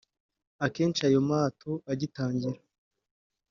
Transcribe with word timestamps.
Akenshi 0.65 1.01
ayo 1.09 1.21
mato 1.29 1.71
agitangira 1.91 2.59